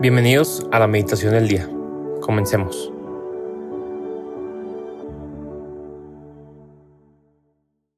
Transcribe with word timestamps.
Bienvenidos 0.00 0.64
a 0.70 0.78
la 0.78 0.86
meditación 0.86 1.32
del 1.32 1.48
día. 1.48 1.68
Comencemos. 2.20 2.92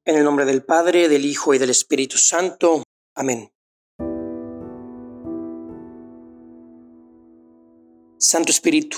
En 0.05 0.15
el 0.15 0.23
nombre 0.23 0.45
del 0.45 0.63
Padre, 0.63 1.09
del 1.09 1.25
Hijo 1.25 1.53
y 1.53 1.59
del 1.59 1.69
Espíritu 1.69 2.17
Santo. 2.17 2.81
Amén. 3.13 3.51
Santo 8.17 8.49
Espíritu, 8.49 8.97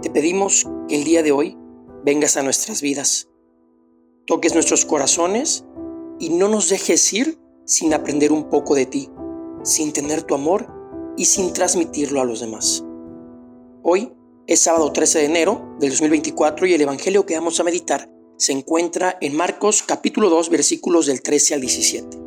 te 0.00 0.08
pedimos 0.08 0.64
que 0.88 0.94
el 0.94 1.02
día 1.02 1.24
de 1.24 1.32
hoy 1.32 1.58
vengas 2.04 2.36
a 2.36 2.44
nuestras 2.44 2.82
vidas, 2.82 3.28
toques 4.28 4.54
nuestros 4.54 4.84
corazones 4.84 5.64
y 6.20 6.28
no 6.28 6.48
nos 6.48 6.68
dejes 6.68 7.12
ir 7.12 7.36
sin 7.64 7.92
aprender 7.92 8.30
un 8.30 8.48
poco 8.48 8.76
de 8.76 8.86
ti, 8.86 9.10
sin 9.64 9.92
tener 9.92 10.22
tu 10.22 10.36
amor 10.36 10.71
y 11.16 11.26
sin 11.26 11.52
transmitirlo 11.52 12.20
a 12.20 12.24
los 12.24 12.40
demás. 12.40 12.84
Hoy 13.82 14.12
es 14.46 14.60
sábado 14.60 14.92
13 14.92 15.20
de 15.20 15.24
enero 15.26 15.76
del 15.78 15.90
2024 15.90 16.66
y 16.66 16.74
el 16.74 16.80
Evangelio 16.80 17.26
que 17.26 17.34
vamos 17.34 17.58
a 17.60 17.64
meditar 17.64 18.10
se 18.36 18.52
encuentra 18.52 19.18
en 19.20 19.36
Marcos 19.36 19.82
capítulo 19.82 20.28
2 20.30 20.50
versículos 20.50 21.06
del 21.06 21.22
13 21.22 21.54
al 21.54 21.60
17. 21.60 22.18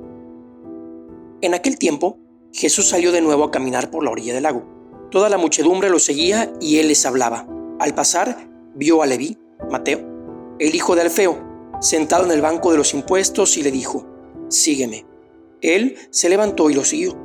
En 1.41 1.53
aquel 1.53 1.77
tiempo, 1.77 2.20
Jesús 2.53 2.88
salió 2.88 3.11
de 3.11 3.21
nuevo 3.21 3.44
a 3.44 3.52
caminar 3.52 3.91
por 3.91 4.03
la 4.03 4.11
orilla 4.11 4.34
del 4.34 4.44
lago. 4.44 4.63
Toda 5.11 5.30
la 5.30 5.38
muchedumbre 5.38 5.89
lo 5.89 5.99
seguía 5.99 6.53
y 6.61 6.77
él 6.77 6.88
les 6.88 7.05
hablaba. 7.05 7.47
Al 7.80 7.94
pasar, 7.94 8.49
vio 8.75 9.02
a 9.02 9.05
Leví, 9.05 9.38
Mateo, 9.70 9.99
el 10.59 10.73
hijo 10.73 10.95
de 10.95 11.02
Alfeo, 11.02 11.38
sentado 11.81 12.23
en 12.23 12.31
el 12.31 12.41
banco 12.41 12.72
de 12.72 12.77
los 12.77 12.94
impuestos 12.94 13.58
y 13.58 13.63
le 13.63 13.72
dijo, 13.72 14.08
Sígueme. 14.47 15.05
Él 15.61 15.97
se 16.11 16.30
levantó 16.30 16.70
y 16.70 16.75
lo 16.75 16.86
siguió. 16.86 17.24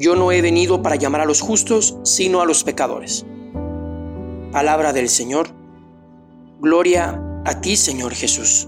Yo 0.00 0.16
no 0.16 0.32
he 0.32 0.40
venido 0.40 0.80
para 0.80 0.96
llamar 0.96 1.20
a 1.20 1.26
los 1.26 1.42
justos, 1.42 1.94
sino 2.04 2.40
a 2.40 2.46
los 2.46 2.64
pecadores. 2.64 3.26
Palabra 4.50 4.94
del 4.94 5.10
Señor. 5.10 5.48
Gloria 6.58 7.22
a 7.44 7.60
ti, 7.60 7.76
Señor 7.76 8.14
Jesús. 8.14 8.66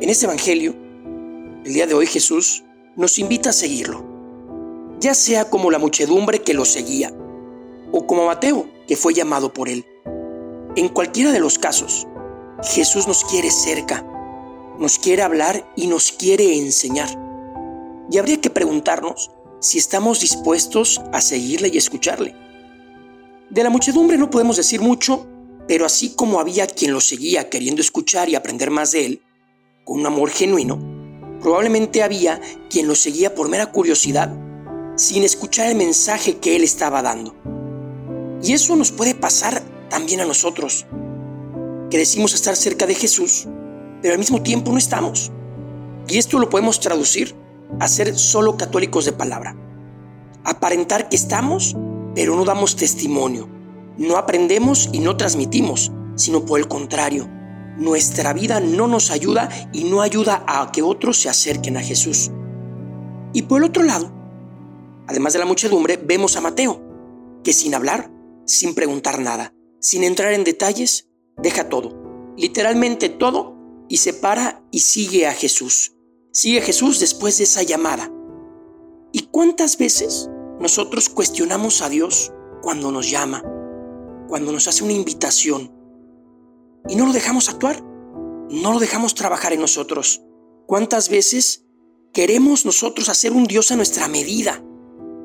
En 0.00 0.10
este 0.10 0.26
Evangelio, 0.26 0.74
el 1.64 1.72
día 1.72 1.86
de 1.86 1.94
hoy 1.94 2.06
Jesús 2.06 2.64
nos 2.96 3.20
invita 3.20 3.50
a 3.50 3.52
seguirlo, 3.52 4.04
ya 4.98 5.14
sea 5.14 5.48
como 5.48 5.70
la 5.70 5.78
muchedumbre 5.78 6.42
que 6.42 6.54
lo 6.54 6.64
seguía, 6.64 7.16
o 7.92 8.04
como 8.04 8.26
Mateo, 8.26 8.66
que 8.88 8.96
fue 8.96 9.14
llamado 9.14 9.52
por 9.52 9.68
él. 9.68 9.86
En 10.74 10.88
cualquiera 10.88 11.30
de 11.30 11.38
los 11.38 11.56
casos, 11.56 12.08
Jesús 12.64 13.06
nos 13.06 13.24
quiere 13.24 13.52
cerca 13.52 14.04
nos 14.78 14.98
quiere 14.98 15.22
hablar 15.22 15.70
y 15.76 15.86
nos 15.86 16.12
quiere 16.12 16.58
enseñar. 16.58 17.08
Y 18.10 18.18
habría 18.18 18.40
que 18.40 18.50
preguntarnos 18.50 19.30
si 19.60 19.78
estamos 19.78 20.20
dispuestos 20.20 21.00
a 21.12 21.20
seguirle 21.20 21.70
y 21.72 21.78
escucharle. 21.78 22.34
De 23.50 23.62
la 23.62 23.70
muchedumbre 23.70 24.18
no 24.18 24.30
podemos 24.30 24.56
decir 24.56 24.80
mucho, 24.80 25.26
pero 25.66 25.86
así 25.86 26.10
como 26.10 26.40
había 26.40 26.66
quien 26.66 26.92
lo 26.92 27.00
seguía 27.00 27.48
queriendo 27.48 27.80
escuchar 27.80 28.28
y 28.28 28.34
aprender 28.34 28.70
más 28.70 28.92
de 28.92 29.06
él, 29.06 29.22
con 29.84 30.00
un 30.00 30.06
amor 30.06 30.30
genuino, 30.30 30.78
probablemente 31.40 32.02
había 32.02 32.40
quien 32.68 32.88
lo 32.88 32.94
seguía 32.94 33.34
por 33.34 33.48
mera 33.48 33.70
curiosidad, 33.72 34.34
sin 34.96 35.22
escuchar 35.22 35.68
el 35.68 35.76
mensaje 35.76 36.38
que 36.38 36.56
él 36.56 36.64
estaba 36.64 37.02
dando. 37.02 37.34
Y 38.42 38.52
eso 38.52 38.76
nos 38.76 38.92
puede 38.92 39.14
pasar 39.14 39.62
también 39.88 40.20
a 40.20 40.26
nosotros, 40.26 40.86
que 41.90 41.98
decimos 41.98 42.34
estar 42.34 42.56
cerca 42.56 42.86
de 42.86 42.94
Jesús, 42.94 43.46
pero 44.04 44.12
al 44.12 44.18
mismo 44.18 44.42
tiempo 44.42 44.70
no 44.70 44.76
estamos. 44.76 45.32
Y 46.06 46.18
esto 46.18 46.38
lo 46.38 46.50
podemos 46.50 46.78
traducir 46.78 47.34
a 47.80 47.88
ser 47.88 48.18
solo 48.18 48.58
católicos 48.58 49.06
de 49.06 49.12
palabra. 49.12 49.56
Aparentar 50.44 51.08
que 51.08 51.16
estamos, 51.16 51.74
pero 52.14 52.36
no 52.36 52.44
damos 52.44 52.76
testimonio. 52.76 53.48
No 53.96 54.18
aprendemos 54.18 54.90
y 54.92 54.98
no 54.98 55.16
transmitimos, 55.16 55.90
sino 56.16 56.44
por 56.44 56.60
el 56.60 56.68
contrario. 56.68 57.26
Nuestra 57.78 58.34
vida 58.34 58.60
no 58.60 58.88
nos 58.88 59.10
ayuda 59.10 59.48
y 59.72 59.84
no 59.84 60.02
ayuda 60.02 60.44
a 60.46 60.70
que 60.70 60.82
otros 60.82 61.16
se 61.16 61.30
acerquen 61.30 61.78
a 61.78 61.82
Jesús. 61.82 62.30
Y 63.32 63.44
por 63.44 63.62
el 63.62 63.70
otro 63.70 63.84
lado, 63.84 64.12
además 65.06 65.32
de 65.32 65.38
la 65.38 65.46
muchedumbre, 65.46 65.96
vemos 65.96 66.36
a 66.36 66.42
Mateo, 66.42 66.78
que 67.42 67.54
sin 67.54 67.74
hablar, 67.74 68.10
sin 68.44 68.74
preguntar 68.74 69.18
nada, 69.18 69.54
sin 69.80 70.04
entrar 70.04 70.34
en 70.34 70.44
detalles, 70.44 71.08
deja 71.38 71.70
todo, 71.70 72.34
literalmente 72.36 73.08
todo 73.08 73.53
y 73.88 73.98
se 73.98 74.12
para 74.14 74.62
y 74.70 74.80
sigue 74.80 75.26
a 75.26 75.32
Jesús. 75.32 75.94
Sigue 76.32 76.58
a 76.58 76.62
Jesús 76.62 77.00
después 77.00 77.38
de 77.38 77.44
esa 77.44 77.62
llamada. 77.62 78.10
¿Y 79.12 79.28
cuántas 79.30 79.78
veces 79.78 80.28
nosotros 80.58 81.08
cuestionamos 81.08 81.82
a 81.82 81.88
Dios 81.88 82.32
cuando 82.62 82.90
nos 82.90 83.10
llama, 83.10 83.42
cuando 84.28 84.50
nos 84.50 84.66
hace 84.66 84.82
una 84.82 84.92
invitación 84.92 85.72
y 86.88 86.96
no 86.96 87.06
lo 87.06 87.12
dejamos 87.12 87.48
actuar? 87.48 87.82
No 88.50 88.72
lo 88.72 88.78
dejamos 88.78 89.14
trabajar 89.14 89.52
en 89.52 89.60
nosotros. 89.60 90.22
¿Cuántas 90.66 91.08
veces 91.08 91.64
queremos 92.12 92.64
nosotros 92.64 93.08
hacer 93.08 93.32
un 93.32 93.44
Dios 93.44 93.70
a 93.70 93.76
nuestra 93.76 94.08
medida, 94.08 94.62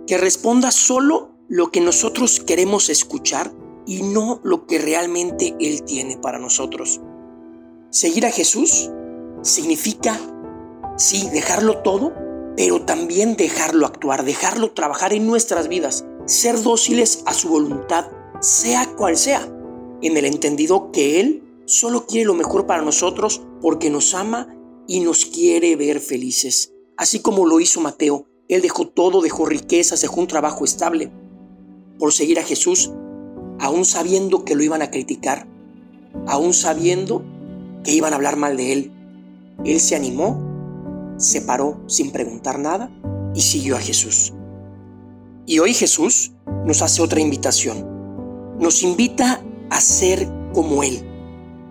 que 0.05 0.17
responda 0.17 0.71
solo 0.71 1.35
lo 1.47 1.71
que 1.71 1.81
nosotros 1.81 2.39
queremos 2.39 2.89
escuchar 2.89 3.51
y 3.85 4.03
no 4.03 4.41
lo 4.43 4.67
que 4.67 4.77
realmente 4.77 5.55
Él 5.59 5.83
tiene 5.83 6.17
para 6.17 6.39
nosotros? 6.39 7.01
Seguir 7.91 8.27
a 8.27 8.31
Jesús 8.31 8.91
significa, 9.41 10.19
sí, 10.95 11.27
dejarlo 11.31 11.79
todo, 11.79 12.13
pero 12.55 12.85
también 12.85 13.35
dejarlo 13.35 13.87
actuar, 13.87 14.23
dejarlo 14.25 14.73
trabajar 14.73 15.11
en 15.11 15.25
nuestras 15.25 15.67
vidas, 15.69 16.05
ser 16.25 16.61
dóciles 16.61 17.23
a 17.25 17.33
su 17.33 17.49
voluntad, 17.49 18.05
sea 18.41 18.85
cual 18.95 19.17
sea, 19.17 19.41
en 20.03 20.17
el 20.17 20.25
entendido 20.25 20.91
que 20.91 21.19
Él 21.19 21.43
solo 21.65 22.05
quiere 22.05 22.25
lo 22.25 22.35
mejor 22.35 22.67
para 22.67 22.83
nosotros 22.83 23.41
porque 23.59 23.89
nos 23.89 24.13
ama 24.13 24.55
y 24.87 24.99
nos 24.99 25.25
quiere 25.25 25.75
ver 25.75 25.99
felices. 25.99 26.73
Así 26.95 27.21
como 27.21 27.47
lo 27.47 27.59
hizo 27.59 27.81
Mateo, 27.81 28.27
Él 28.49 28.61
dejó 28.61 28.87
todo, 28.87 29.21
dejó 29.21 29.47
riquezas, 29.47 30.01
dejó 30.01 30.19
un 30.19 30.27
trabajo 30.27 30.63
estable 30.63 31.11
por 31.97 32.13
seguir 32.13 32.37
a 32.39 32.43
Jesús, 32.43 32.91
aún 33.59 33.83
sabiendo 33.83 34.45
que 34.45 34.53
lo 34.53 34.61
iban 34.61 34.83
a 34.83 34.91
criticar, 34.91 35.47
aún 36.27 36.53
sabiendo 36.53 37.23
que 37.83 37.91
iban 37.91 38.13
a 38.13 38.15
hablar 38.15 38.35
mal 38.35 38.57
de 38.57 38.73
él. 38.73 38.91
Él 39.65 39.79
se 39.79 39.95
animó, 39.95 41.15
se 41.17 41.41
paró 41.41 41.81
sin 41.87 42.11
preguntar 42.11 42.59
nada 42.59 42.89
y 43.33 43.41
siguió 43.41 43.75
a 43.75 43.79
Jesús. 43.79 44.33
Y 45.45 45.59
hoy 45.59 45.73
Jesús 45.73 46.31
nos 46.65 46.81
hace 46.81 47.01
otra 47.01 47.21
invitación. 47.21 48.57
Nos 48.59 48.83
invita 48.83 49.43
a 49.69 49.81
ser 49.81 50.29
como 50.53 50.83
Él, 50.83 51.03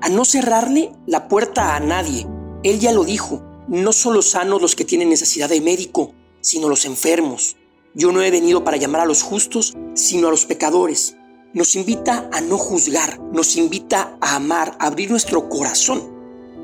a 0.00 0.08
no 0.08 0.24
cerrarle 0.24 0.92
la 1.06 1.28
puerta 1.28 1.76
a 1.76 1.80
nadie. 1.80 2.26
Él 2.62 2.80
ya 2.80 2.92
lo 2.92 3.04
dijo, 3.04 3.42
no 3.68 3.92
son 3.92 4.14
los 4.14 4.30
sanos 4.30 4.62
los 4.62 4.74
que 4.74 4.84
tienen 4.84 5.10
necesidad 5.10 5.48
de 5.48 5.60
médico, 5.60 6.12
sino 6.40 6.68
los 6.68 6.86
enfermos. 6.86 7.56
Yo 7.94 8.12
no 8.12 8.22
he 8.22 8.30
venido 8.30 8.64
para 8.64 8.76
llamar 8.76 9.02
a 9.02 9.06
los 9.06 9.22
justos, 9.22 9.76
sino 9.94 10.28
a 10.28 10.30
los 10.30 10.46
pecadores 10.46 11.17
nos 11.54 11.76
invita 11.76 12.28
a 12.32 12.40
no 12.40 12.58
juzgar, 12.58 13.20
nos 13.32 13.56
invita 13.56 14.16
a 14.20 14.36
amar, 14.36 14.76
a 14.78 14.86
abrir 14.86 15.10
nuestro 15.10 15.48
corazón. 15.48 16.02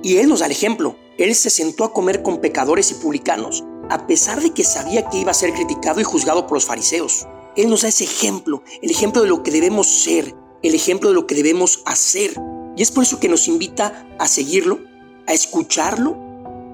Y 0.03 0.19
Él 0.19 0.29
nos 0.29 0.41
da 0.41 0.47
el 0.47 0.53
ejemplo. 0.53 0.97
Él 1.17 1.35
se 1.35 1.49
sentó 1.49 1.85
a 1.85 1.93
comer 1.93 2.23
con 2.23 2.41
pecadores 2.41 2.91
y 2.91 2.95
publicanos, 2.95 3.65
a 3.89 4.07
pesar 4.07 4.43
de 4.43 4.51
que 4.51 4.65
sabía 4.65 5.09
que 5.09 5.19
iba 5.19 5.31
a 5.31 5.35
ser 5.35 5.53
criticado 5.53 6.01
y 6.01 6.05
juzgado 6.05 6.47
por 6.47 6.57
los 6.57 6.67
fariseos. 6.67 7.27
Él 7.57 7.71
nos 7.71 7.83
da 7.83 7.89
ese 7.89 8.05
ejemplo, 8.05 8.63
el 8.83 8.91
ejemplo 8.91 9.23
de 9.23 9.29
lo 9.29 9.43
que 9.43 9.51
debemos 9.51 9.87
ser, 9.87 10.35
el 10.63 10.75
ejemplo 10.75 11.09
de 11.09 11.15
lo 11.15 11.27
que 11.27 11.35
debemos 11.35 11.83
hacer. 11.87 12.35
Y 12.77 12.83
es 12.83 12.91
por 12.91 13.05
eso 13.05 13.21
que 13.21 13.29
nos 13.29 13.49
invita 13.49 14.07
a 14.19 14.29
seguirlo, 14.29 14.81
a 15.27 15.33
escucharlo, 15.33 16.17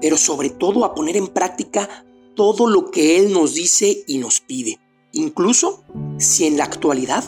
pero 0.01 0.17
sobre 0.17 0.49
todo 0.49 0.83
a 0.83 0.95
poner 0.95 1.15
en 1.15 1.27
práctica 1.27 1.87
todo 2.35 2.67
lo 2.67 2.89
que 2.91 3.17
Él 3.17 3.31
nos 3.31 3.53
dice 3.53 4.03
y 4.07 4.17
nos 4.17 4.41
pide. 4.41 4.79
Incluso 5.13 5.83
si 6.17 6.47
en 6.47 6.57
la 6.57 6.63
actualidad 6.63 7.23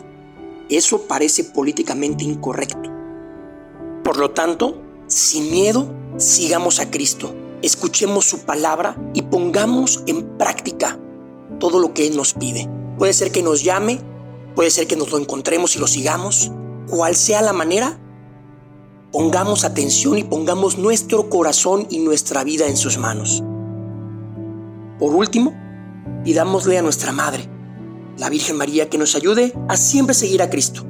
eso 0.69 1.03
parece 1.03 1.43
políticamente 1.43 2.23
incorrecto. 2.23 2.91
Por 4.03 4.17
lo 4.17 4.31
tanto, 4.31 4.81
sin 5.07 5.51
miedo, 5.51 5.93
sigamos 6.17 6.79
a 6.79 6.89
Cristo. 6.89 7.35
escuchemos 7.61 8.25
su 8.25 8.39
palabra 8.39 8.97
y 9.13 9.21
pongamos 9.21 10.03
en 10.05 10.37
práctica 10.37 10.99
todo 11.59 11.79
lo 11.79 11.93
que 11.93 12.07
Él 12.07 12.17
nos 12.17 12.33
pide. 12.33 12.69
Puede 12.97 13.13
ser 13.13 13.31
que 13.31 13.41
nos 13.41 13.63
llame, 13.63 14.01
puede 14.53 14.69
ser 14.69 14.85
que 14.85 14.97
nos 14.97 15.11
lo 15.11 15.17
encontremos 15.17 15.75
y 15.75 15.79
lo 15.79 15.87
sigamos. 15.87 16.51
Cual 16.89 17.15
sea 17.15 17.41
la 17.41 17.53
manera, 17.53 17.97
pongamos 19.13 19.63
atención 19.63 20.17
y 20.17 20.23
pongamos 20.23 20.77
nuestro 20.77 21.29
corazón 21.29 21.87
y 21.89 21.99
nuestra 21.99 22.43
vida 22.43 22.67
en 22.67 22.75
sus 22.75 22.97
manos. 22.97 23.41
Por 24.99 25.15
último, 25.15 25.53
pidámosle 26.25 26.77
a 26.77 26.81
nuestra 26.81 27.11
Madre, 27.11 27.49
la 28.17 28.29
Virgen 28.29 28.57
María, 28.57 28.89
que 28.89 28.97
nos 28.97 29.15
ayude 29.15 29.53
a 29.67 29.77
siempre 29.77 30.13
seguir 30.13 30.41
a 30.41 30.49
Cristo, 30.49 30.85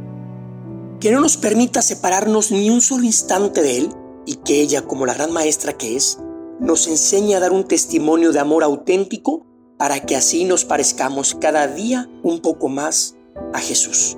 que 0.99 1.11
no 1.11 1.19
nos 1.19 1.37
permita 1.37 1.81
separarnos 1.81 2.51
ni 2.51 2.69
un 2.69 2.81
solo 2.81 3.03
instante 3.03 3.61
de 3.61 3.77
Él 3.77 3.89
y 4.25 4.35
que 4.35 4.61
ella, 4.61 4.83
como 4.83 5.05
la 5.05 5.13
gran 5.13 5.31
maestra 5.31 5.73
que 5.73 5.95
es, 5.95 6.19
nos 6.59 6.87
enseñe 6.87 7.35
a 7.35 7.39
dar 7.39 7.51
un 7.51 7.65
testimonio 7.65 8.31
de 8.31 8.39
amor 8.39 8.63
auténtico 8.63 9.45
para 9.77 9.99
que 10.05 10.15
así 10.15 10.45
nos 10.45 10.65
parezcamos 10.65 11.35
cada 11.35 11.67
día 11.67 12.09
un 12.23 12.39
poco 12.39 12.69
más 12.69 13.15
a 13.53 13.59
Jesús. 13.59 14.17